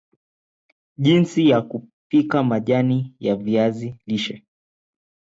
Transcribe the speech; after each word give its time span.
jinsi 0.97 1.49
ya 1.49 1.61
kupika 1.61 2.43
majani 2.43 3.15
ya 3.19 3.35
viazi 3.35 3.95
lishe 4.05 4.45